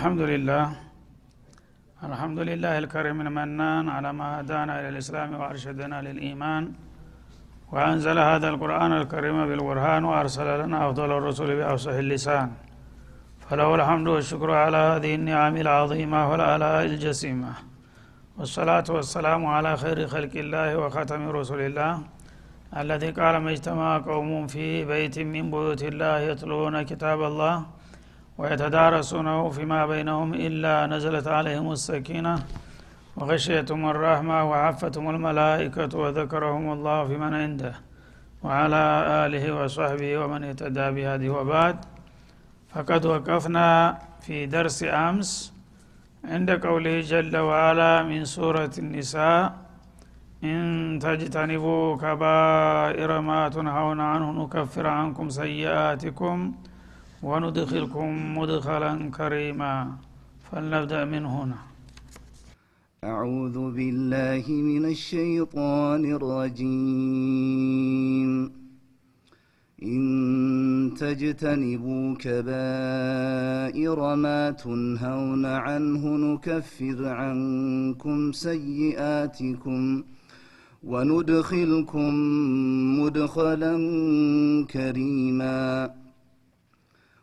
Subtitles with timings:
[0.00, 0.64] الحمد لله
[2.08, 6.62] الحمد لله الكريم المنان على ما هدانا إلى الإسلام وأرشدنا للإيمان
[7.72, 12.48] وأنزل هذا القرآن الكريم بالبرهان وأرسل لنا أفضل الرسل بأفصح اللسان.
[13.44, 17.52] فله الحمد والشكر على هذه النعم العظيمة والآلاء الجسيمة.
[18.38, 21.92] والصلاة والسلام على خير خلق الله وختم رسل الله
[22.82, 27.54] الذي قال ما اجتمع قوم في بيت من بيوت الله يتلون كتاب الله
[28.40, 32.34] ويتدارسونه فيما بينهم إلا نزلت عليهم السكينة
[33.16, 37.74] وغشيتهم الرحمة وعفتهم الملائكة وذكرهم الله في من عنده
[38.44, 38.84] وعلى
[39.24, 41.76] آله وصحبه ومن اهتدى بهذه وبعد.
[42.72, 45.30] فقد وقفنا في درس أمس
[46.24, 49.40] عند قوله جل وعلا من سورة النساء
[50.44, 50.60] إن
[51.02, 56.36] تجتنبوا كبائر ما تنهون عنه نكفر عنكم سيئاتكم
[57.22, 59.92] وندخلكم مدخلا كريما.
[60.52, 61.56] فلنبدأ من هنا.
[63.04, 67.50] أعوذ بالله من الشيطان الرجيم.
[69.82, 80.02] إن تجتنبوا كبائر ما تنهون عنه نكفر عنكم سيئاتكم
[80.84, 82.14] وندخلكم
[83.00, 83.76] مدخلا
[84.70, 85.90] كريما.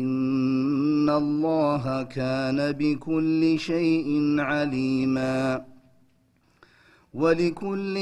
[0.00, 5.64] إن الله كان بكل شيء عليما.
[7.14, 7.94] ولكل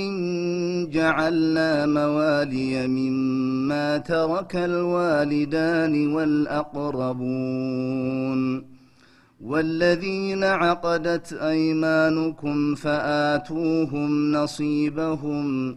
[0.91, 7.61] جعلنا موالي مما ترك الوالدان والأقربون.
[9.41, 15.77] والذين عقدت أيمانكم فآتوهم نصيبهم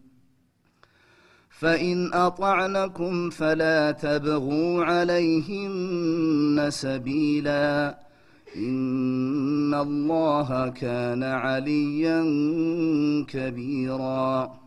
[1.61, 7.97] فان اطعنكم فلا تبغوا عليهن سبيلا
[8.55, 12.23] ان الله كان عليا
[13.27, 14.59] كبيرا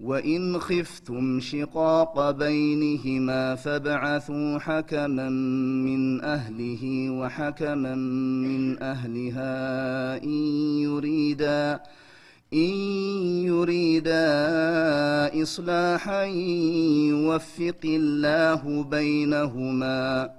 [0.00, 5.28] وان خفتم شقاق بينهما فابعثوا حكما
[5.88, 10.30] من اهله وحكما من اهلها ان
[10.78, 11.80] يريدا
[12.54, 12.74] إن
[13.44, 14.22] يريدا
[15.42, 20.30] إصلاحا يوفق الله بينهما.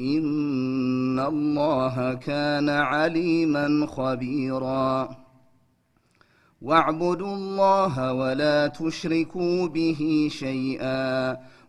[0.00, 5.16] إن الله كان عليما خبيرا.
[6.62, 11.36] واعبدوا الله ولا تشركوا به شيئا.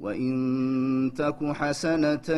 [0.00, 2.30] وإن تك حسنة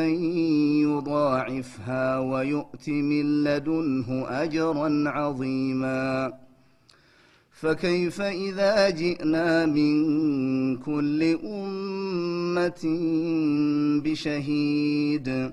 [0.82, 6.32] يضاعفها ويؤت من لدنه أجرا عظيما.
[7.52, 9.96] فكيف إذا جئنا من
[10.76, 12.82] كل أمة
[14.04, 15.52] بشهيد؟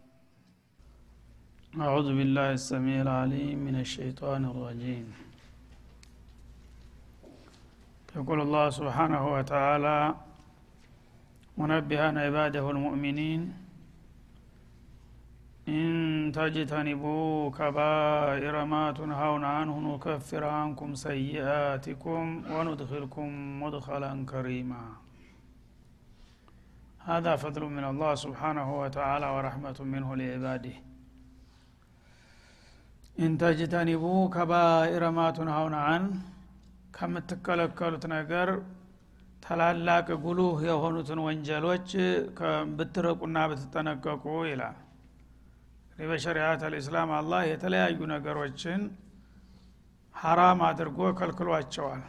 [1.79, 5.07] أعوذ بالله السميع العليم من الشيطان الرجيم.
[8.15, 10.15] يقول الله سبحانه وتعالى
[11.57, 13.53] منبها عباده المؤمنين
[15.67, 23.27] إن تجتنبوا كبائر ما تنهون عنه نكفر عنكم سيئاتكم وندخلكم
[23.63, 24.83] مدخلا كريما.
[26.99, 30.90] هذا فضل من الله سبحانه وتعالى ورحمة منه لعباده.
[33.15, 34.03] ኢንተጅተኒቡ
[34.35, 35.77] ከባኢረ ማ ቱንሀውነ
[36.95, 38.49] ከምትከለከሉት ነገር
[39.43, 41.89] ታላላቅ ጉሉህ የሆኑትን ወንጀሎች
[42.77, 44.77] ብትረቁና ብትጠነቀቁ ይላል።
[45.85, 48.81] እንግዲህ በሸሪዓት አልእስላም አላህ የተለያዩ ነገሮችን
[50.15, 52.03] ሀራም አድርጎ ከልክሏቸዋል።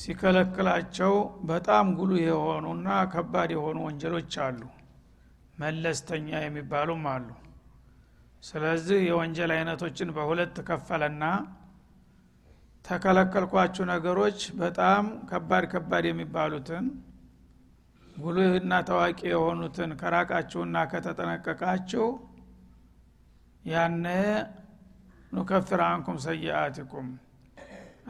[0.00, 1.14] ሲከለክላቸው
[1.48, 4.60] በጣም ጉሉህ የሆኑና ከባድ የሆኑ ወንጀሎች አሉ።
[5.58, 7.26] መለስተኛ የሚባሉም አሉ
[8.42, 11.24] ስለዚህ የወንጀል አይነቶችን በሁለት ከፈለና
[12.84, 16.86] ተከለከልኳችሁ ነገሮች በጣም ከባድ ከባድ የሚባሉትን
[18.16, 22.06] ጉልህና ታዋቂ የሆኑትን ከራቃችሁና ከተጠነቀቃችሁ
[23.64, 24.06] ያነ
[25.32, 27.06] ኑከፍር አንኩም ሰይአትኩም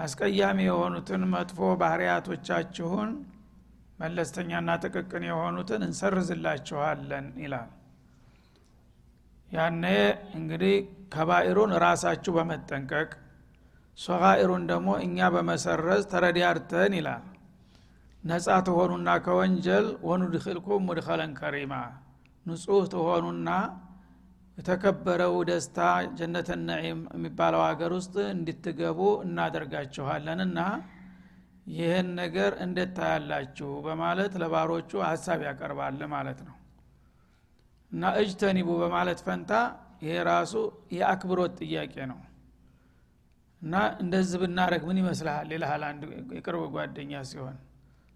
[0.05, 3.11] አስቀያሚ የሆኑትን መጥፎ ባህርያቶቻችሁን
[3.99, 7.71] መለስተኛና ጥቅቅን የሆኑትን እንሰርዝላችኋለን ይላል
[9.53, 9.85] ያኔ
[10.39, 10.75] እንግዲህ
[11.15, 13.11] ከባኢሩን ራሳችሁ በመጠንቀቅ
[13.99, 17.25] ሶጋኢሩን ደግሞ እኛ በመሰረዝ ተረዳርተን ይላል።
[18.25, 21.75] ነጻ ትሆኑና ከወንጀል ወኑድክልኩም ሙድኸለን ከሪማ።
[22.47, 23.49] ንጹህ ትሆኑና
[24.59, 25.79] የተከበረው ደስታ
[26.19, 30.59] ጀነተ ነዒም የሚባለው ሀገር ውስጥ እንድትገቡ እናደርጋችኋለንና
[31.73, 36.57] ይህን ነገር እንዴት ታያላችሁ በማለት ለባሮቹ ሀሳብ ያቀርባል ማለት ነው
[37.93, 39.53] እና እጅተኒቡ በማለት ፈንታ
[40.03, 40.55] ይሄ ራሱ
[40.97, 42.21] የአክብሮት ጥያቄ ነው።
[43.63, 45.49] እና እንደዚህ ብናረግ ምን ይመስልሃል?
[45.55, 46.03] ይልሃል አንድ
[46.37, 47.57] የቅርብ ጓደኛ ሲሆን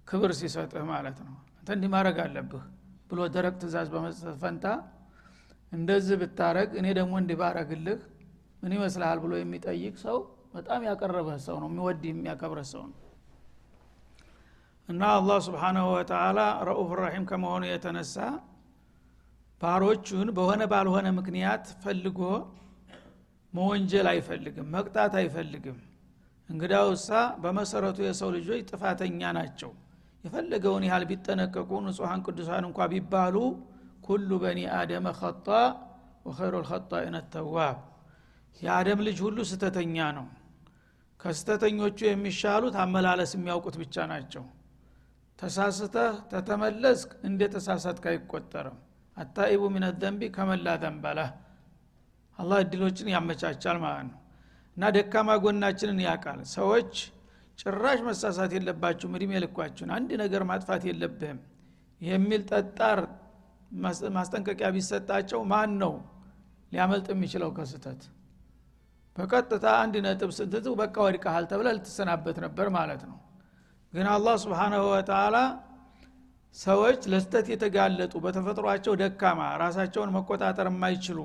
[0.09, 2.64] ክብር ሲሰጥህ ማለት ነው። አንተ እንዲህ ማድረግ አለብህ
[3.11, 4.66] ብሎ ደረቅ ትእዛዝ በመስጠት ፈንታ
[5.73, 8.00] እንደዚህ ብታረግ እኔ ደግሞ እንዲህ ባረግልህ
[8.62, 10.18] ምን ይመስልሃል ብሎ የሚጠይቅ ሰው
[10.54, 12.99] በጣም ያቀረበህ ሰው ነው። የሚወድ የሚያከብረህ ሰው ነው።
[14.88, 18.16] እና አላህ ስብሓናሁ ወተላ ረኡፍ ራሒም ከመሆኑ የተነሳ
[19.60, 22.18] ባሮቹን በሆነ ባልሆነ ምክንያት ፈልጎ
[23.52, 25.78] መወንጀል አይፈልግም መቅጣት አይፈልግም።
[26.48, 27.08] እንግዳውሳ
[27.42, 29.70] በመሰረቱ የሰው ልጆች ጥፋተኛ ናቸው።
[30.25, 33.36] የፈለገውን ያህል ቢጠነቀቁ ንጹሐን ቅዱሳን እንኳ ቢባሉ
[34.06, 35.46] ኩሉ በኒ አደመ ኸጣ
[36.26, 37.78] ወኸይሩ ልኸጣኢነ ተዋብ።
[38.56, 40.26] የአደም ልጅ ሁሉ ስተተኛ ነው።
[41.20, 44.44] ከስተተኞቹ የሚሻሉት አመላለስ የሚያውቁት ብቻ ናቸው።
[45.38, 48.76] ተሳስተህ ተተመለስክ እንደ ተሳሳትክ አይቆጠርም
[49.16, 51.30] አታኢቡ ሚን ዘንቢ ከመላ ዘንበለህ
[52.38, 54.18] አላህ እድሎችን ያመቻቻል ማለት ነው።
[54.76, 56.92] እና ደካማ ጎናችንን ያውቃል። ሰዎች
[57.58, 61.38] ጭራሽ መሳሳት የለባችሁም እድሜ ልኳችሁን አንድ ነገር ማጥፋት የለብህም
[62.00, 62.99] የሚል ጠጣር
[64.16, 65.94] ማስጠንቀቂያ ቢሰጣቸው ማን ነው
[66.73, 68.02] ሊያመልጥ የሚችለው ከስተት
[69.16, 73.18] በቀጥታ አንድ ነጥብ ስትቱ በቃ ወድቀሃል ተብለ ልትሰናበት ነበር ማለት ነው።
[73.92, 75.37] ግን አላህ ስብሓናሁ ወተላ
[76.56, 81.18] ሰዎች ለስተት የተጋለጡ በተፈጥሯቸው ደካማ ራሳቸውን መቆጣጠር የማይችሉ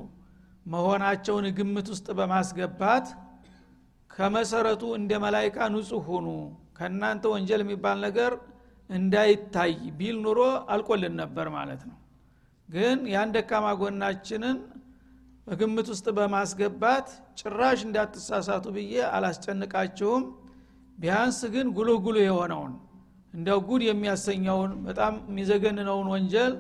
[0.66, 3.06] መሆናቸውን ግምት ውስጥ በማስገባት
[4.12, 6.28] ከመሰረቱ እንደ መላይካ ንጹህ ሁኑ
[6.78, 8.34] ከእናንተ ወንጀል የሚባል ነገር
[8.90, 10.40] እንዳይታይ ቢል ኑሮ
[10.74, 11.98] አልቆልን ነበር ማለት ነው።
[12.70, 14.58] ግን ያን ደካማ ጎናችንን
[15.48, 17.08] በግምት ውስጥ በማስገባት
[17.40, 20.24] ጭራሽ እንዳትሳሳቱ ብዬ አላስጨንቃችሁም።
[20.98, 22.74] ቢያንስ ግን ጉልህ ጉልህ የሆነውን
[23.34, 26.54] እንደ ጉድ የሚያሰኘውን በጣም የሚዘገንነውን ወንጀል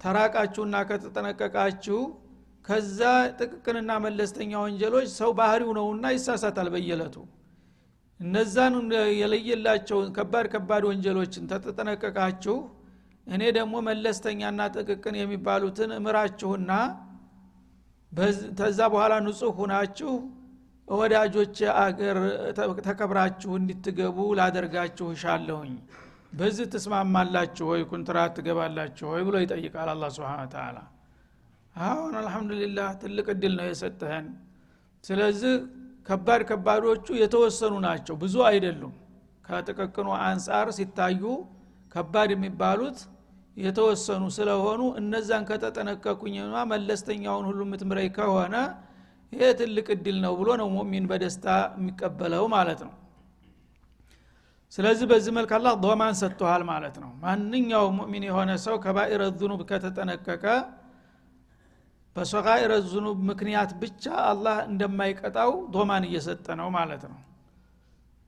[0.00, 1.98] ተራቃችሁና ከተጠነቀቃችሁ
[2.64, 3.00] ከዛ
[3.40, 7.16] ጥቅቅንና መለስተኛ ወንጀሎች ሰው ባህሪው ነውና ይሳሳታል በየለቱ
[8.20, 8.74] እነዛን
[9.20, 12.56] የለየላቸውን ከባድ ከባድ ወንጀሎችን ተተጠነቀቃችሁ
[13.26, 16.70] እኔ ደግሞ መለስተኛና ጥቅቅን የሚባሉትን እምራችሁና
[18.58, 20.12] ተዛ በኋላ ንጹህ ሁናችሁ
[20.90, 22.18] ወዳጆች አገር
[22.86, 25.74] ተከብራችሁ እንድትገቡ ላደርጋችሁ እሻለሁኝ።
[26.32, 27.82] በዚህ ትስማማላችሁ ወይ?
[27.90, 30.78] ኩንትራት ትገባላችሁ ወይ ብሎ ይጠይቃል አላ ስብን ተላ
[31.74, 34.26] አሁን አልሐምዱሊላህ ትልቅ እድል ነው የሰጠህን።
[35.04, 35.54] ስለዚህ
[36.08, 38.94] ከባድ ከባዶቹ የተወሰኑ ናቸው ብዙ አይደሉም።
[39.44, 41.22] ከጥቅቅኑ አንጻር ሲታዩ
[41.92, 42.98] ከባድ የሚባሉት
[43.56, 48.54] የተወሰኑ ስለሆኑ እነዛን ከተጠነቀቁኝማ መለስተኛውን ሁሉ የምትምረኝ ከሆነ
[49.32, 51.46] ይሄ ትልቅ እድል ነው ብሎ ነው ሙሚን በደስታ
[51.76, 52.94] የሚቀበለው ማለት ነው።
[54.72, 60.44] ስለዚህ በዚህ መልክ አላህ ዶማን ሰጥቶሃል ማለት ነው። ማንኛውም ሙእሚን የሆነ ሰው ከባኢረ ዙኑብ ከተጠነቀቀ
[62.16, 67.18] በሰቃኢረ ዙኑብ ምክንያት ብቻ አላህ እንደማይቀጣው ዶማን እየሰጠ ነው ማለት ነው።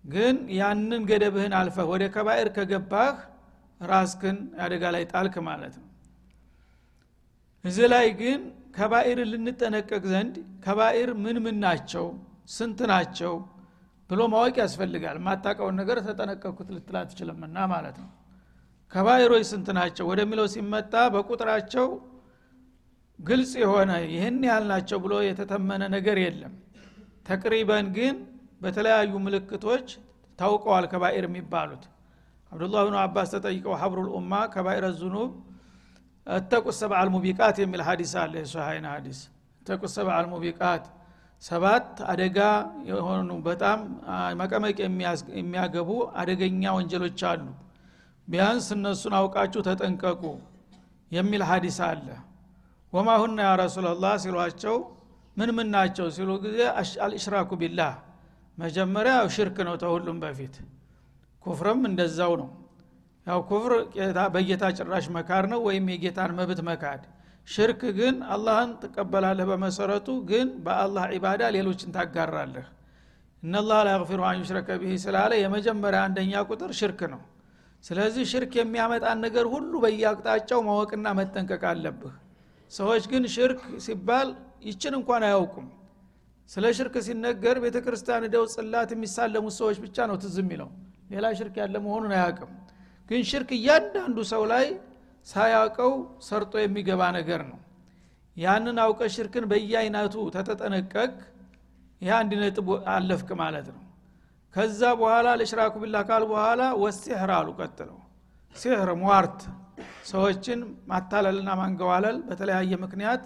[0.04, 3.14] ግን ያንን ገደብህን አልፈህ ወደ ከባኢር ከገባህ
[3.80, 5.88] ራስክን አደጋ ላይ ጣልክ ማለት ነው።
[7.64, 8.40] እዚህ ላይ ግን
[8.74, 12.06] ከባኢር ልንጠነቀቅ ዘንድ ከባኢር ምን ምን ናቸው?
[12.54, 13.34] ስንት ናቸው?
[14.10, 18.10] ብሎ ማወቅ ያስፈልጋል። ማታቀውን ነገር ተጠነቀቅኩት ልትላ ትችልምና ማለት ነው።
[18.92, 21.86] ከባይሮች ስንት ናቸው ወደሚለው ሲመጣ በቁጥራቸው
[23.18, 26.54] ግልጽ የሆነ ይህን ያህል ናቸው ብሎ የተተመነ ነገር የለም።
[27.26, 28.16] ተቅሪበን ግን
[28.62, 29.86] በተለያዩ ምልክቶች
[30.38, 31.84] ታውቀዋል ከባኢር የሚባሉት።
[32.52, 35.30] አብዱላህ ብኑ አባስ ተጠይቀው ሀብሩል ኡማ ከባኢረ ዙኑብ
[36.26, 39.20] እተቁ ሰብዓ አልሙቢቃት የሚል ሀዲስ አለ የሶሀይን ሀዲስ
[39.62, 40.84] እተቁ ሰብዓ አልሙቢቃት
[41.42, 42.38] ሰባት አደጋ
[42.88, 43.78] የሆኑ በጣም
[44.40, 44.76] መቀመቅ
[45.36, 47.44] የሚያገቡ አደገኛ ወንጀሎች አሉ።
[48.28, 50.22] ቢያንስ እነሱን አውቃችሁ ተጠንቀቁ
[51.10, 52.06] የሚል ሀዲስ አለ።
[52.92, 54.76] ወማሁና ያ ረሱላላህ ሲሏቸው
[55.36, 56.58] ምን ምን ናቸው ሲሉ ጊዜ
[57.04, 57.92] አልእሽራኩ ቢላህ
[58.58, 60.54] መጀመሪያ ሽርክ ነው ተሁሉም በፊት።
[61.44, 62.48] ኩፍርም እንደዛው ነው
[63.26, 63.72] ያው ኩፍር
[64.34, 67.02] በጌታ ጭራሽ መካድ ነው ወይም የጌታን መብት መካድ።
[67.48, 72.66] ሽርክ ግን አላህን ትቀበላለህ በመሰረቱ ግን በአላህ ዒባዳ ሌሎችን ታጋራለህ።
[73.42, 74.20] እነላህ ላ የግፊሩ
[74.82, 77.20] ብሂ ስላለ የመጀመሪያ አንደኛ ቁጥር ሽርክ ነው።
[77.84, 82.14] ስለዚህ ሽርክ የሚያመጣን ነገር ሁሉ በየአቅጣጫው ማወቅና መጠንቀቅ አለብህ።
[82.72, 84.28] ሰዎች ግን ሽርክ ሲባል
[84.64, 85.66] ይችን እንኳን አያውቁም።
[86.50, 90.68] ስለ ሽርክ ሲነገር ቤተ ክርስቲያን ደው ጽላት የሚሳለሙት ሰዎች ብቻ ነው ትዝ የሚለው።
[91.12, 92.50] ሌላ ሽርክ ያለ መሆኑን አያውቅም
[93.10, 94.66] ግን ሽርክ እያንዳንዱ ሰው ላይ
[95.26, 95.92] ሳያውቀው
[96.26, 97.58] ሰርጦ የሚገባ ነገር ነው።
[98.36, 101.12] ያንን አውቀ ሽርክን በየአይነቱ ተተጠነቀቅ
[102.02, 103.82] ይህ አንድ ነጥብ አለፍክ ማለት ነው።
[104.54, 107.98] ከዛ በኋላ ለሽራኩ ቢላ ካል በኋላ ወሲሕር አሉ ቀጥለው።
[108.56, 109.38] ሲሕር ሟርት
[110.10, 113.22] ሰዎችን ማታለልና ማንገዋለል በተለያየ ምክንያት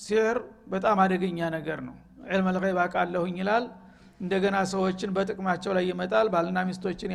[0.00, 0.38] ሲሕር
[0.72, 1.96] በጣም አደገኛ ነገር ነው።
[2.30, 3.64] ዕልመ ልገይብ አቃለሁኝ ይላል
[4.20, 7.12] እንደገና ሰዎችን በጥቅማቸው ላይ ይመጣል ባልና ሚስቶችን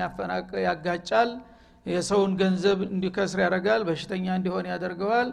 [0.65, 1.31] ያጋጫል
[1.85, 5.29] የሰውን ገንዘብ እንዲከስር ያደርጋል በሽተኛ እንዲሆን ያደርገዋል።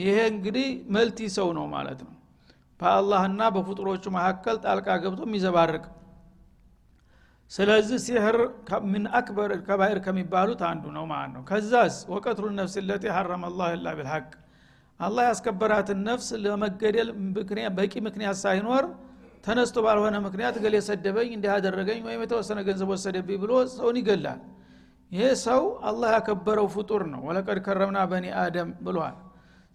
[0.00, 2.12] ይሄ እንግዲህ መልቲ ሰው ነው ማለት ነው።
[2.80, 5.84] በአላህና በፍጡሮቹ መካከል ጣልቃ ገብቶ የሚዘባርቅ።
[7.50, 8.36] ስለዚህ ሲህር
[8.92, 13.92] ምን አክበር ከባይር ከሚባሉት አንዱ ነው ማለት ነው። ከዛስ ወቀትሉ ነፍስ ለቲ ሐረመ ላሁ ላ
[13.98, 14.26] ቢልሐቅ።
[15.00, 17.08] አላህ ያስከበራትን ነፍስ ለመገደል
[17.78, 18.84] በቂ ምክንያት ሳይኖር
[19.46, 24.40] ተነስቶ ባልሆነ ምክንያት ገሌ ሰደበኝ እንዲህ አደረገኝ ወይም የተወሰነ ገንዘብ ወሰደብኝ ብሎ ሰውን ይገላል።
[25.10, 29.16] ይሄ ሰው አላህ ያከበረው ፍጡር ነው። ወለቀድ ከረምና በኒ አደም ብሏል።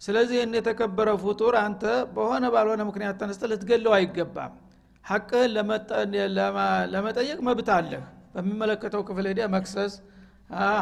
[0.00, 1.82] ስለዚህ ይህን የተከበረ ፍጡር አንተ
[2.14, 4.52] በሆነ ባልሆነ ምክንያት ተነስተ ልትገለው አይገባም።
[5.04, 5.50] ሐቅህን
[6.94, 8.02] ለመጠየቅ መብት አለህ።
[8.34, 9.94] በሚመለከተው ክፍል ሄደ መክሰስ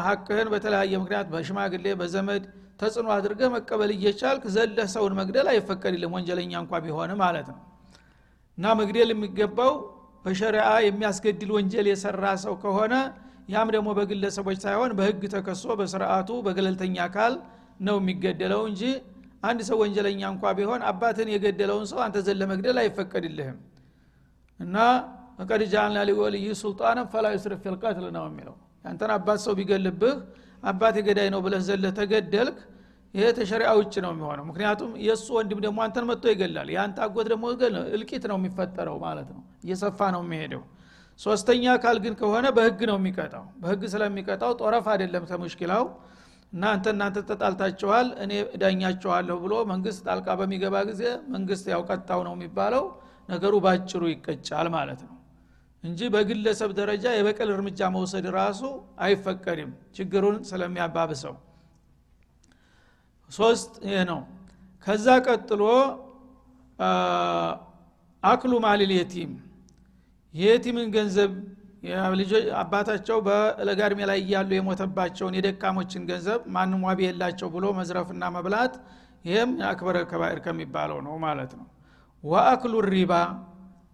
[0.05, 2.43] ሐቅህን በተለያየ ምክንያት በሽማግሌ በዘመድ
[2.79, 7.59] ተጽዕኖ አድርገህ መቀበል እየቻልክ ዘለህ ሰውን መግደል አይፈቀድልም ወንጀለኛ እንኳ ቢሆን ማለት ነው
[8.57, 9.73] እና መግደል የሚገባው
[10.25, 12.93] በሸሪአ የሚያስገድል ወንጀል የሰራ ሰው ከሆነ
[13.51, 17.33] ያም ደግሞ በግለሰቦች ሳይሆን በህግ ተከሶ በስርአቱ በገለልተኛ አካል
[17.87, 18.81] ነው የሚገደለው እንጂ
[19.43, 23.57] አንድ ሰው ወንጀለኛ እንኳ ቢሆን አባትን የገደለውን ሰው አንተ ዘለ መግደል አይፈቀድልህም።
[24.59, 24.75] እና
[25.37, 28.55] ፈቀድ ጃአልና ሊወልይ ሱልጣንን ፈላ ዩስርፍ ፊልቀትል ነው የሚለው።
[28.85, 30.15] ያንተን አባት ሰው ቢገልብህ
[30.63, 32.57] አባቴ ገዳይ ነው ብለህ ዘለ ተገደልክ
[33.13, 37.45] ይሄ ተሸሪያ ውጭ ነው የሚሆነው። ምክንያቱም የእሱ ወንድም ደግሞ አንተን መጥቶ ይገላል። የአንተ አጎት ደግሞ
[37.95, 40.63] እልቂት ነው የሚፈጠረው ማለት ነው። እየሰፋ ነው የሚሄደው።
[41.19, 45.83] ሶስተኛ አካል ግን ከሆነ በህግ ነው የሚቀጣው። በህግ ስለሚቀጣው ጦረፍ አይደለም ተሙሽኪላው።
[46.53, 51.03] እናንተ እናንተ ተጣልታችኋል እኔ እዳኛችኋለሁ ብሎ መንግስት ጣልቃ በሚገባ ጊዜ
[51.35, 52.85] መንግስት ያው ቀጣው ነው የሚባለው።
[53.29, 55.15] ነገሩ ባጭሩ ይቀጫል ማለት ነው።
[55.83, 58.61] እንጂ በግለሰብ ደረጃ የበቀል እርምጃ መውሰድ ራሱ
[59.05, 61.35] አይፈቀድም። ችግሩን ስለሚያባብሰው
[63.31, 64.21] ሶስት ይህ ነው።
[64.87, 65.63] ከዛ ቀጥሎ
[68.23, 69.31] አክሉ ማሊል የቲም።
[70.33, 71.31] የየቲምን ገንዘብ
[72.61, 78.73] አባታቸው በለጋድሜ ላይ እያሉ የሞተባቸውን የደካሞችን ገንዘብ ማንም ዋቢ የላቸው ብሎ መዝረፍና መብላት
[79.25, 81.67] ይህም አክበረ ከባኤር ከሚባለው ነው ማለት ነው።
[82.23, 83.13] ወአክሉ ሪባ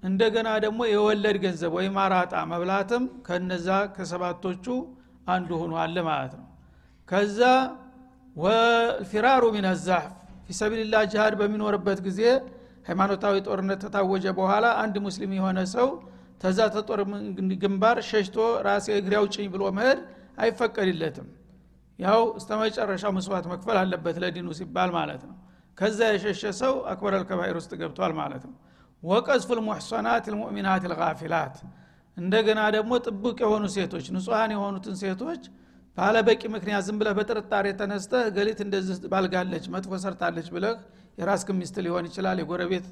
[0.04, 4.66] እንደገና ደግሞ የወለድ ገንዘብ ወይም አራጣ መብላትም ከነዛ ከሰባቶቹ
[5.28, 6.48] አንዱ ሆኗል ማለት ነው።
[7.08, 7.40] ከዛ
[8.38, 10.14] ወልፊራሩ ሚን ዛሕፍ
[10.48, 12.22] ፊሰቢልላህ ጅሃድ በሚኖርበት ጊዜ
[12.88, 15.88] ሃይማኖታዊ ጦርነት ተታወጀ በኋላ አንድ ሙስሊም የሆነ ሰው
[16.42, 17.00] ተዛ ተጦር
[17.64, 20.00] ግንባር ሸሽቶ ራሴ እግሬ አውጭኝ ብሎ መሄድ
[20.44, 21.28] አይፈቀድለትም።
[22.00, 25.36] ያው እስተ መጨረሻው መስዋዕት መክፈል አለበት ለዲኑ ሲባል ማለት ነው።
[25.78, 28.56] ከዛ የሸሸ ሰው አክበር አልከባይር ውስጥ ገብቷል ማለት ነው።
[29.04, 31.56] ወቀዝፉ ልሙሕሰናት ልሙእሚናት ልጋፊላት
[32.18, 35.44] እንደገና ደግሞ ጥቡቅ የሆኑ ሴቶች ንጹሐን የሆኑትን ሴቶች
[35.98, 40.76] ባለበቂ ምክንያት ዝም ብለህ በጥርጣሬ ተነስተህ ገሊት እንደዚህ ባልጋለች መጥፎ ሰርታለች ብለህ
[41.20, 42.88] የራስክ ሚስት ሊሆን ይችላል የጎረቤት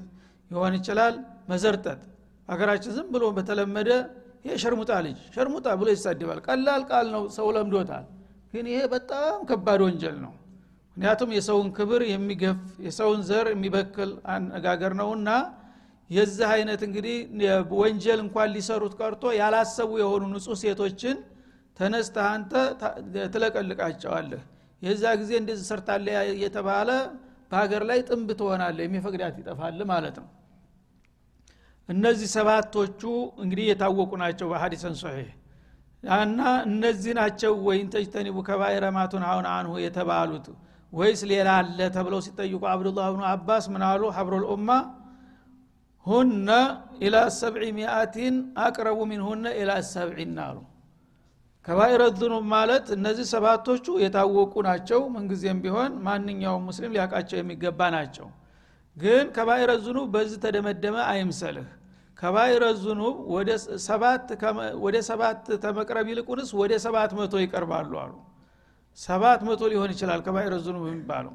[0.50, 1.14] ሊሆን ይችላል
[1.50, 2.00] መዘርጠጥ
[2.48, 3.90] ሀገራችን ዝም ብሎ በተለመደ
[4.44, 8.04] ይሄ ሸርሙጣ ልጅ ሸርሙጣ ብሎ ይሳደባል ቀላል ቃል ነው ሰው ለምዶታል።
[8.52, 10.32] ግን ይሄ በጣም ከባድ ወንጀል ነው።
[10.96, 15.30] ምክንያቱም የሰውን ክብር የሚገፍ የሰውን ዘር የሚበክል አነጋገር ነውና
[16.10, 17.16] የዚህ አይነት እንግዲህ
[17.80, 21.16] ወንጀል እንኳን ሊሰሩት ቀርቶ ያላሰቡ የሆኑ ንጹህ ሴቶችን
[21.76, 22.52] ተነስተህ አንተ
[23.32, 24.42] ትለቀልቃቸዋለህ።
[24.82, 26.06] የዛ ጊዜ እንደዚህ ሰርታለ
[26.44, 26.90] የተባለ
[27.50, 30.28] በሀገር ላይ ጥንብ ትሆናለ የሚፈቅዳት ይጠፋል ማለት ነው።
[31.88, 33.00] እነዚህ ሰባቶቹ
[33.42, 35.28] እንግዲህ የታወቁ ናቸው በሀዲሰን ሶሒህ።
[36.18, 38.84] እና እነዚህ ናቸው ወይን ተጅተኒቡ ከባይረ
[39.26, 40.46] አሁን አንሁ የተባሉት
[40.92, 44.02] ወይስ ሌላ አለ ተብለው ሲጠይቁ አብዱላህ ብኑ አባስ ምን አሉ?
[44.16, 44.68] ሀብሩል ኡማ
[46.06, 46.48] ሁነ
[47.06, 50.56] ኢላ ሰብዒ ሚአቲን አቅረቡ ሚንሁነ ኢላ ሰብዒን አሉ
[51.66, 58.26] ከባይረ ዝኑብ ማለት እነዚህ ሰባቶቹ የታወቁ ናቸው። ምንጊዜም ቢሆን ማንኛውም ሙስሊም ሊያውቃቸው የሚገባ ናቸው።
[58.96, 61.66] ግን ከባይረ ዝኑብ በዚህ ተደመደመ አይምሰልህ።
[62.18, 63.16] ከባይረ ዝኑብ
[64.84, 68.12] ወደ ሰባት ተመቅረብ ይልቁንስ ወደ ሰባት መቶ ይቀርባሉ አሉ።
[68.98, 71.34] ሰባት መቶ ሊሆን ይችላል ከባይረ ዝኑብ የሚባለው።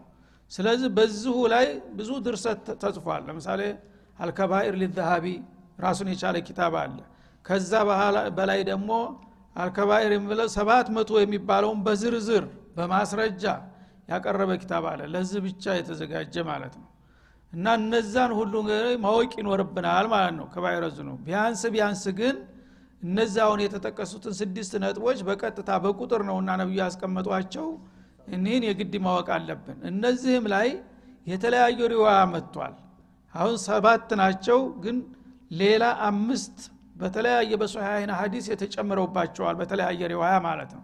[0.51, 1.67] ስለዚህ በዚሁ ላይ
[1.97, 3.61] ብዙ ድርሰት ተጽፏል። ለምሳሌ
[4.19, 5.25] አልከባኢር ሊዛሃቢ
[5.79, 6.97] ራሱን የቻለ ኪታብ አለ።
[7.45, 7.71] ከዛ
[8.37, 8.89] በላይ ደግሞ
[9.55, 12.45] አልከባኢር የሚለው ሰባት መቶ የሚባለውን በዝርዝር
[12.77, 13.43] በማስረጃ
[14.09, 16.87] ያቀረበ ኪታብ አለ። ለዚህ ብቻ የተዘጋጀ ማለት ነው።
[17.53, 18.53] እና እነዛን ሁሉ
[19.05, 22.35] ማወቅ ይኖርብናል ማለት ነው ከባይረ ዝኑብ ቢያንስ ቢያንስ ግን
[23.01, 27.67] እነዛውን የተጠቀሱትን ስድስት ነጥቦች በቀጥታ በቁጥር ነውና ነቢዩ ያስቀመጧቸው
[28.27, 30.67] እኒህን የግድ ማወቅ አለብን። እነዚህም ላይ
[31.27, 32.75] የተለያዩ ሪዋያ መጥቷል።
[33.35, 34.97] አሁን ሰባት ናቸው ግን
[35.61, 36.57] ሌላ አምስት
[37.01, 40.83] በተለያየ በሶሐይን ሀዲስ የተጨምረውባቸዋል በተለያየ ሪዋያ ማለት ነው።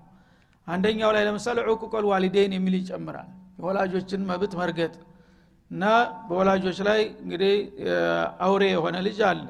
[0.68, 4.96] አንደኛው ላይ ለምሳሌ ዑቁቀል ዋሊዴን የሚል ይጨምራል። የወላጆችን መብት መርገጥ
[5.72, 5.84] እና
[6.28, 7.54] በወላጆች ላይ እንግዲህ
[8.46, 9.48] አውሬ የሆነ ልጅ አለ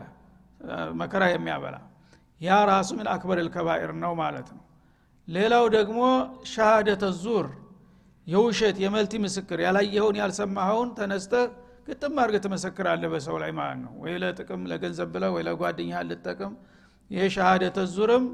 [1.02, 1.76] መከራ የሚያበላ
[2.42, 4.64] ያ ራሱ ምን አክበር ልከባኢር ነው ማለት ነው።
[5.28, 6.00] ሌላው ደግሞ
[6.52, 7.48] ሻሃደተ ዙር
[8.28, 11.46] የውሸት የመልቲ ምስክር ያላየኸውን ያልሰማኸውን ተነስተህ
[11.88, 16.54] ግጥም አድርገህ ትመሰክራለህ በሰው ላይ ማለት ነው። ወይ ለጥቅም ለገንዘብ ብለ ወይ ለጓደኛ ልጠቅም።
[17.12, 18.26] ይሄ ሻሃደተ ዙርም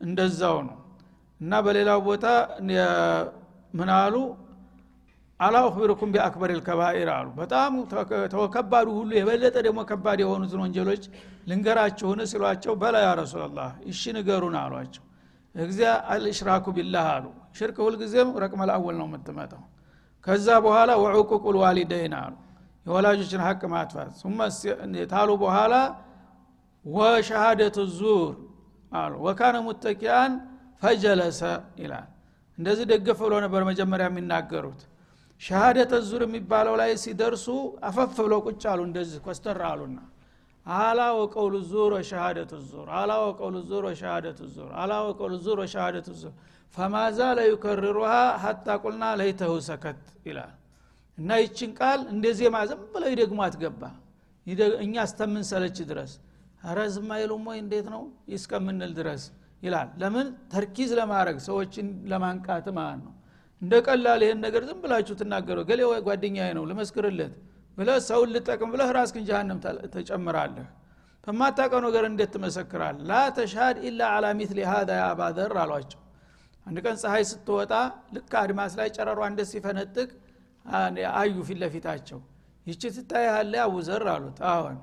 [0.00, 0.78] እንደዛው ነው።
[1.40, 2.26] እና በሌላው ቦታ
[3.74, 4.14] ምን አሉ?
[5.40, 7.72] አላ አክቢርኩም ቢአክበር ልከባኢር አሉ። በጣም
[8.34, 11.02] ተወከባዱ ሁሉ የበለጠ ደግሞ ከባድ የሆኑትን ወንጀሎች
[11.48, 15.04] ልንገራችሁን ሲሏቸው በላ ያ ረሱላላህ እሺ ንገሩን አሏቸው።
[15.54, 17.26] እግዚያ አልእሽራኩ ቢላህ አሉ።
[17.58, 19.62] ሽርክ ሁልጊዜም ረቅመል አወል ነው የምትመጣው።
[20.26, 22.34] ከዛ በኋላ ወዑቁቁ ልዋሊደይን አሉ
[22.86, 24.10] የወላጆችን ሀቅ ማጥፋት።
[25.12, 25.74] ታሉ በኋላ
[26.84, 28.32] وشهادة الزور
[28.92, 30.32] አሉ። وكان متكئا
[30.82, 31.40] فجلس
[31.82, 32.08] ይላል።
[32.58, 34.82] እንደዚህ ደገፍ ብሎ ነበር መጀመሪያ የሚናገሩት።
[35.40, 37.46] شهادة الزور የሚባለው ላይ ሲደርሱ
[37.88, 39.98] አፈፍ ብለው ቁጭ አሉ። እንደዚህ ኮስተር አሉና
[40.66, 46.34] ألا وقول الزور وشهادة الزور ألا وقول الزور وشهادة الزور ألا وقول الزور وشهادة الزور።
[46.74, 48.12] فما زال يكررها
[48.44, 50.52] حتى قلنا ليته سكت ይላል
[51.18, 53.82] እና ይችን ቃል እንደ ዜማ ዝም ብለው ይደግሞ አትገባ።
[54.84, 56.12] እኛ እስተምንሰለች ድረስ።
[56.70, 57.10] ረ ዝም
[57.48, 57.58] ወይ?
[57.62, 58.02] እንዴት ነው?
[58.36, 59.22] እስከምንል ድረስ
[59.62, 60.26] ይላል። ለምን?
[60.52, 63.12] ተርኪዝ ለማድረግ ሰዎችን ለማንቃት ማለት ነው።
[63.62, 67.34] እንደ ቀላል ይህን ነገር ዝም ብላችሁ ትናገረው ገሌ ጓደኛዬ ነው ልመስክርለት
[67.78, 69.58] ብለህ ሰውን ልጠቅም ብለህ ራስክን ጃሃንም
[69.94, 70.66] ተጨምራለህ።
[71.26, 76.00] በማታቀው ነገር እንዴት ትመሰክራል ላ ተሽሃድ ኢላ አላ ሚትሊ ሀዛ ያ አባዘር አሏቸው።
[76.66, 77.72] አንድ ቀን ፀሐይ ስትወጣ
[78.14, 80.08] ልክ አድማስ ላይ ጨረሯ እንደ ሲፈነጥቅ
[81.14, 82.20] አዩ ፊት ለፊታቸው።
[82.66, 84.76] ይቺ ትታያለ አቡዘር አሉት። አሁን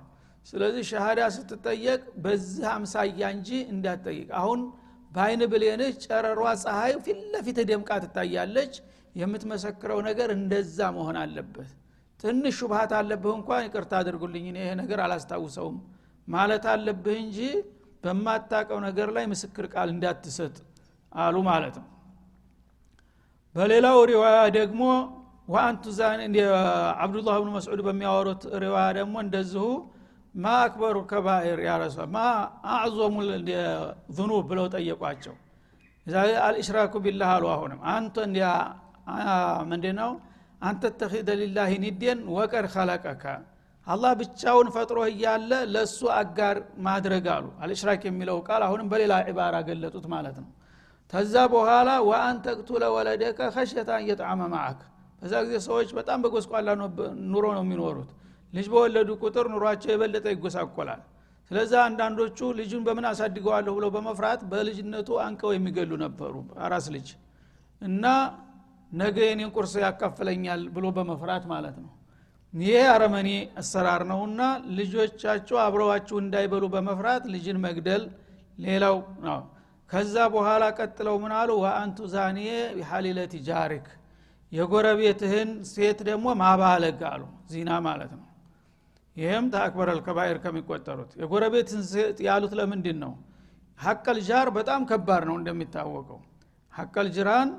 [0.45, 4.59] ስለዚህ ሸሃዳ ስትጠየቅ በዚህ አምሳያ እንጂ እንዳትጠይቅ። አሁን
[5.11, 8.73] በአይን ብሌንህ ጨረሯ ፀሐይ ፊት ለፊት ደምቃ ትታያለች።
[9.15, 11.69] የምትመሰክረው ነገር እንደዛ መሆን አለበት።
[12.19, 15.77] ትንሽ ሹብሃት አለብህ እንኳን ይቅርታ አድርጉልኝ ይሄ ነገር አላስታውሰውም
[16.27, 17.39] ማለት አለብህ እንጂ
[18.03, 20.55] በማታቀው ነገር ላይ ምስክር ቃል እንዳትሰጥ
[21.11, 21.87] አሉ ማለት ነው።
[23.55, 24.81] በሌላው ሪዋያ ደግሞ
[25.51, 26.19] ወአንቱ ዛን
[27.03, 29.65] አብዱላህ ብኑ መስዑድ በሚያወሩት ሪዋያ ደግሞ እንደዚሁ
[30.35, 32.19] ማ አክበሩ ከባኤር ያረሷ ማ
[32.73, 33.15] አዕዞሙ
[34.17, 35.35] ዙኑብ ብለው ጠየቋቸው።
[36.45, 38.47] አልእሽራኩ ቢላህ አሉ አሁንም። አንተ እንዲያ
[39.71, 40.11] ምንድ ነው?
[40.61, 43.23] አንተ ተኺደ ሊላህ ኒዴን ወቀድ ከለቀከ
[43.87, 50.05] አላህ ብቻውን ፈጥሮህ እያለ ለእሱ አጋር ማድረግ አሉ። አልእሽራክ የሚለው ቃል አሁንም በሌላ ዒባራ ገለጡት
[50.13, 50.49] ማለት ነው።
[51.13, 54.81] ተዛ በኋላ ወአን ተቅቱለ ወለደከ ከሸታ እየጣመ ማዕክ
[55.21, 56.69] በዛ ጊዜ ሰዎች በጣም በጎስቋላ
[57.27, 58.09] ኑሮ ነው የሚኖሩት።
[58.53, 61.01] ልጅ በወለዱ ቁጥር ኑሯቸው የበለጠ ይጎሳቆላል።
[61.51, 66.33] ስለዚ አንዳንዶቹ ልጁን በምን አሳድገዋለሁ ብለው በመፍራት በልጅነቱ አንቀው የሚገሉ ነበሩ
[66.65, 67.07] አራስ ልጅ።
[67.81, 68.05] እና
[68.91, 71.91] ነገ የኔን ቁርስ ያካፍለኛል ብሎ በመፍራት ማለት ነው።
[72.53, 73.29] ይሄ አረመኔ
[73.61, 74.41] አሰራር ነውና
[74.77, 78.03] ልጆቻቸው አብረዋችሁ እንዳይበሉ በመፍራት ልጅን መግደል
[78.57, 79.39] ሌላው ነው።
[79.89, 81.49] ከዛ በኋላ ቀጥለው ምን አሉ?
[81.63, 83.87] ወአንቱ ዛኒየ ቢሐሊለቲ ጃሪክ
[84.51, 88.25] የጎረቤትህን ሴት ደግሞ ማባለግ አሉ። ዚና ማለት ነው።
[89.15, 93.13] ይህም ተአክበር አልከባይር ከሚቆጠሩት። የጎረቤትን ሴት ያሉት ለምንድን ነው?
[93.79, 96.19] ሀቀል ጃር በጣም ከባድ ነው እንደሚታወቀው።
[96.73, 97.49] حق الجيران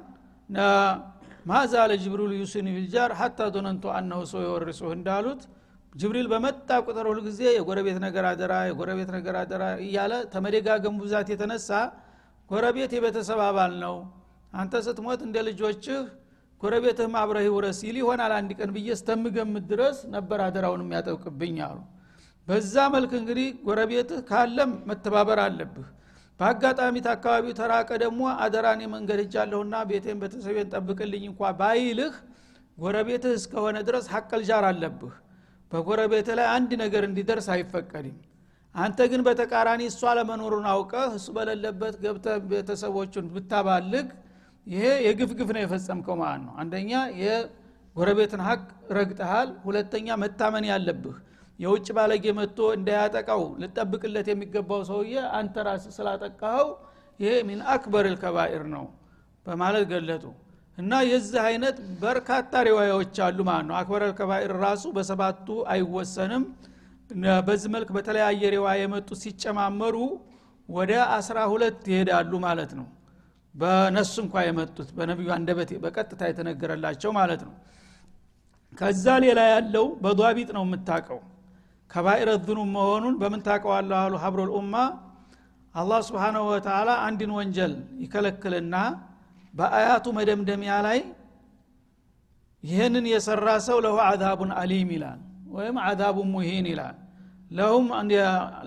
[1.46, 5.40] ما زال جبريل يوصيني بالجار حتى ظننت أنه سيورثه እንዳሉት
[5.92, 11.70] ጅብሪል በመጣ ቁጥር ሁል ጊዜ የጎረቤት ነገር አደራ የጎረቤት ነገር አደራ እያለ ተመደጋገሙ ብዛት የተነሳ
[12.50, 13.96] ጎረቤት የቤተሰብ አባል ነው።
[14.52, 16.00] አንተ ስትሞት እንደ ልጆችህ
[16.62, 21.78] ጎረቤትህም አብረህ ውረስ ይል ይሆናል አንድ ቀን ብዬ እስተምገምት ድረስ ነበር አደራውን የሚያጠብቅብኝ አሉ።
[22.48, 25.88] በዛ መልክ እንግዲህ ጎረቤትህ ካለም መተባበር አለብህ።
[26.40, 32.14] በአጋጣሚ አካባቢው ተራቀ ደግሞ አደራኔ መንገድ እጃለሁና ቤቴን ቤተሰቤን ጠብቅልኝ እንኳ ባይልህ
[32.78, 35.14] ጎረቤትህ እስከሆነ ድረስ ሀቀል ጃር አለብህ።
[35.72, 38.16] በጎረቤትህ ላይ አንድ ነገር እንዲደርስ አይፈቀድም።
[38.74, 44.06] አንተ ግን በተቃራኒ እሷ ለመኖሩን አውቀህ እሱ በሌለበት ገብተ ቤተሰቦቹን ብታባልግ
[44.66, 46.90] ይሄ የግፍ ግፍ ነው የፈጸምከው ማለት ነው። አንደኛ
[47.22, 48.60] የጎረቤትን ሀቅ
[48.98, 51.16] ረግጠሃል ሁለተኛ መታመን ያለብህ።
[51.58, 56.68] የውጭ ባለጌ መጥቶ እንዳያጠቃው ልጠብቅለት የሚገባው ሰውዬ አንተ ራስ ስላጠቃኸው
[57.20, 58.84] ይሄ ሚን አክበር ልከባኢር ነው
[59.46, 60.24] በማለት ገለጡ።
[60.78, 66.44] እና የዚህ አይነት በርካታ ሪዋያዎች አሉ ማለት ነው። አክበር ልከባኢር ራሱ በሰባቱ አይወሰንም።
[67.46, 69.96] በዚህ መልክ በተለያየ ሪዋያ የመጡ ሲጨማመሩ
[70.68, 72.86] ወደ አስራ ሁለት ይሄዳሉ ማለት ነው
[73.54, 77.54] በነሱ እንኳ የመጡት በነቢዩ አንደበት በቀጥታ የተነገረላቸው ማለት ነው።
[78.72, 81.20] ከዛ ሌላ ያለው በዷቢጥ ነው የምታቀው
[81.90, 84.74] ከባኢረ ዝኑብ መሆኑን በምን ታቀዋለሁ አሉ ሀብሮል ኡማ?
[85.74, 88.76] አላህ ስብሓናሁ ወተላ አንድን ወንጀል ይከለክልና
[89.54, 90.98] በአያቱ መደምደሚያ ላይ
[92.64, 95.20] ይህንን የሰራ ሰው ለሁ አዛቡን አሊም ይላል
[95.54, 96.96] ወይም አዛቡን ሙሂን ይላል።
[97.50, 97.86] ለሁም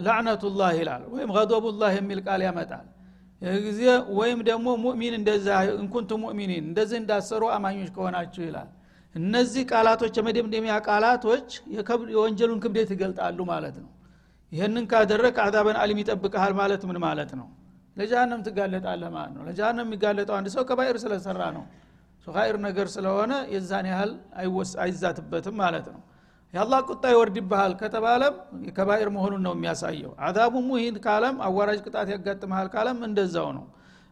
[0.06, 2.86] ላዕነቱላህ ይላል ወይም ገዶቡላህ የሚል ቃል ያመጣል
[3.66, 3.82] ጊዜ
[4.18, 8.70] ወይም ደግሞ ሙእሚን እንደዛ እንኩንቱ ሙእሚኒን እንደዚህ እንዳሰሩ አማኞች ከሆናችሁ ይላል።
[9.16, 11.50] እነዚህ ቃላቶች የመደምደሚያ ቃላቶች
[12.14, 13.92] የወንጀሉን ክብደት ይገልጣሉ ማለት ነው።
[14.52, 17.48] ይህንን ካደረግ አዛበን አሊም ይጠብቀሃል ማለት ምን ማለት ነው?
[17.98, 21.64] ለጃሃንም ትጋለጣለህ ማለት ነው። ለጃሃንም የሚጋለጠው አንድ ሰው ከባይር ስለሰራ ነው።
[22.28, 24.12] ሶኻይር ነገር ስለሆነ የዛን ያህል
[24.84, 26.02] አይዛትበትም ማለት ነው
[26.56, 28.36] የአላህ ቁጣ ይወርድብሃል ከተባለም
[28.76, 33.66] ከባይር መሆኑን ነው የሚያሳየው። አዛቡ ሙሂን ካለም አዋራጅ ቅጣት ያጋጥመሃል ካለም እንደዛው ነው።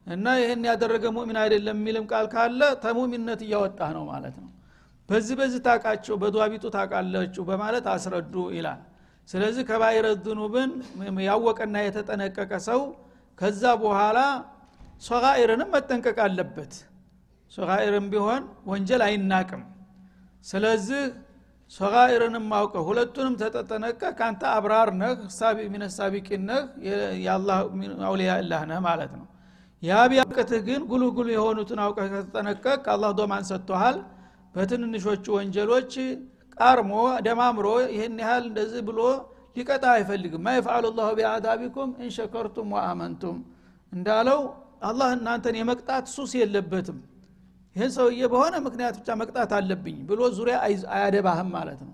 [0.07, 4.49] እና ይህን ያደረገ ሙእሚን አይደለም የሚልም ቃል ካለ ተሙሚነት እያወጣህ ነው ማለት ነው።
[5.09, 8.81] በዚህ በዚህ ታቃቸው በዷቢጡ ታቃለችሁ በማለት አስረዱ ይላል።
[9.27, 10.71] ስለዚህ ከባይረ ዝኑብን
[11.27, 12.81] ያወቀና የተጠነቀቀ ሰው
[13.39, 14.19] ከዛ በኋላ
[15.01, 16.73] ሶጋኢርንም መጠንቀቅ አለበት።
[17.51, 19.63] ሶጋኢርም ቢሆን ወንጀል አይናቅም።
[20.45, 21.01] ስለዚህ
[21.71, 26.63] ሶጋኢርንም ማውቀ ሁለቱንም ተጠጠነቀ። ከአንተ አብራር ነህ ሳቢ ሚነ ሳቢቂን ነህ
[27.23, 27.57] የአላህ
[28.07, 29.25] አውሊያ እላህ ነህ ማለት ነው።
[29.83, 33.97] የአብያቅትህ ግን ጉልህ የሆኑትን አውቀህ ከተጠነቀቅ አላህ ዶማን ሰጥቶሃል።
[34.55, 35.93] በትንንሾቹ ወንጀሎች
[36.57, 36.91] ቃርሞ
[37.25, 38.99] ደማምሮ ይህን ያህል እንደዚህ ብሎ
[39.55, 43.37] ሊቀጣ አይፈልግም። ማ የፍአሉ ላሁ ቢአዛቢኩም እንሸከርቱም ወአመንቱም
[43.91, 44.39] እንዳለው
[44.83, 46.97] አላህ እናንተን የመቅጣት ሱስ የለበትም
[47.75, 50.55] ይህን ሰውዬ በሆነ ምክንያት ብቻ መቅጣት አለብኝ ብሎ ዙሪያ
[50.95, 51.93] አያደባህም ማለት ነው።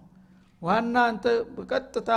[0.62, 1.26] ዋና አንተ
[1.58, 2.10] በቀጥታ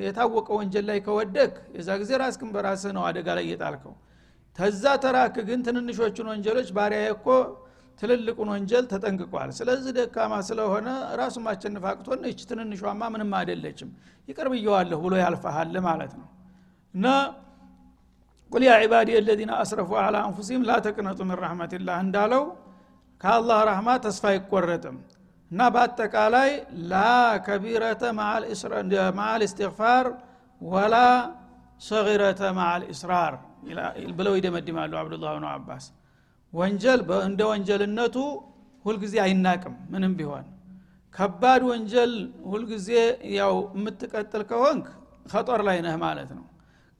[0.00, 3.94] የታወቀ ወንጀል ላይ ከወደቅ የዛ ጊዜ ራስክን በራስህ ነው አደጋ ላይ እየጣልከው
[4.58, 7.26] ተዛ ተራክ ግን ትንንሾቹን ወንጀሎች ባሪያ እኮ
[8.02, 10.88] ትልልቁን ወንጀል ተጠንቅቋል። ስለዚህ ደካማ ስለሆነ
[11.20, 13.90] ራሱ ማቸንፍ አቅቶን እች ትንንሿማ ምንም አይደለችም።
[14.28, 16.28] ይቅር ብየዋለሁ ብሎ ያልፈሃል ማለት ነው።
[16.94, 17.06] እና
[18.52, 22.42] ቁል ያ ዒባዲ አለዚነ አስረፉ አላ አንፉሲም ላ ተቅነጡ ምን ረሕመትላህ እንዳለው
[23.24, 24.96] ከአላህ ረህማ ተስፋ አይቆረጥም።
[25.50, 26.50] እና በአጠቃላይ
[26.90, 26.94] ላ
[27.46, 28.42] ከቢረተ ማዓል
[29.44, 30.06] እስትግፋር
[30.60, 30.96] ወላ
[31.80, 33.34] ሰጊረተ ማዓል እስራር
[34.18, 35.84] ብለው ይደመድማሉ አብዱላህ ብኑ አባስ።
[36.52, 38.16] ወንጀል እንደ ወንጀልነቱ
[38.84, 40.44] ሁልጊዜ አይናቅም ምንም ቢሆን።
[41.14, 42.12] ከባድ ወንጀል
[42.50, 42.88] ሁልጊዜ
[43.36, 44.86] ያው የምትቀጥል ከሆንክ
[45.32, 46.44] ከጦር ላይ ነህ ማለት ነው።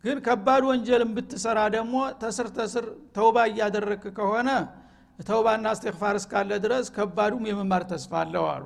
[0.05, 4.49] ግን ከባድ ወንጀልን ብትሰራ ደግሞ ተስር ተስር ተውባ እያደረክ ከሆነ
[5.19, 8.65] ተውባና እስትግፋር እስካለ ድረስ ከባዱም የመማር ተስፋ አለው አሉ።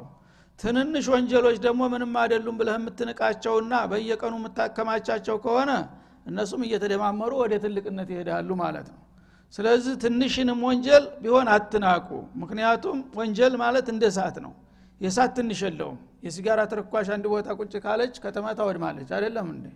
[0.61, 5.70] ትንንሽ ወንጀሎች ደግሞ ምንም አይደሉም ብለህ የምትንቃቸውና በየቀኑ የምታከማቻቸው ከሆነ
[6.26, 9.02] እነሱም እየተደማመሩ ወደ ትልቅነት ይሄዳሉ ማለት ነው።
[9.52, 12.08] ስለዚህ ትንሽንም ወንጀል ቢሆን አትናቁ።
[12.42, 14.52] ምክንያቱም ወንጀል ማለት እንደ እሳት ነው።
[15.00, 19.66] የእሳት ትንሽ የለውም። የሲጋራ ተረኳሽ አንድ ቦታ ቁጭ ካለች ከተማ ታወድማለች። አይደለም እንዴ?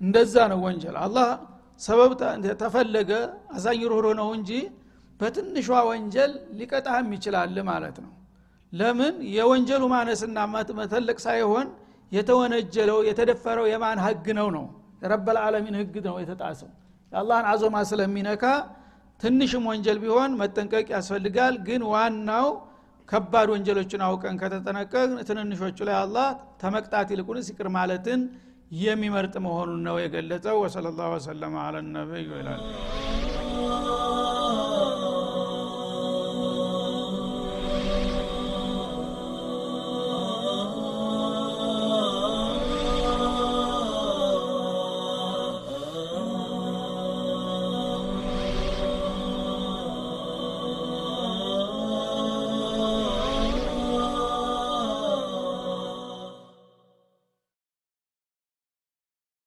[0.00, 1.28] እንደዛ ነው ወንጀል። አላህ
[1.80, 2.12] ሰበብ
[2.62, 3.10] ተፈለገ
[3.54, 4.50] አዛኝ ሩህሩህ ነው እንጂ
[5.20, 8.12] በትንሿ ወንጀል ሊቀጣህም ይችላል ማለት ነው።
[8.72, 9.14] ለምን?
[9.36, 10.38] የወንጀሉ ማነስና
[10.80, 11.66] መተለቅ ሳይሆን
[12.12, 14.66] የተወነጀለው የተደፈረው የማን ህግ ነው ነው?
[15.02, 16.70] የረበልዓለሚን ህግ ነው የተጣሰው።
[17.12, 18.44] የአላህን አዞማ ስለሚነካ
[19.20, 22.48] ትንሽም ወንጀል ቢሆን መጠንቀቅ ያስፈልጋል። ግን ዋናው
[23.08, 24.94] ከባድ ወንጀሎችን አውቀን ከተጠነቀቅ
[25.28, 26.26] ትንንሾቹ ላይ አላህ
[26.62, 28.20] ተመቅጣት ይልቁንስ ይቅር ማለትን
[28.78, 31.76] የሚመርጥ መሆኑን ነው የገለጸው። ወሰለ ላሁ ወሰለማ አለ
[32.34, 32.62] ይላል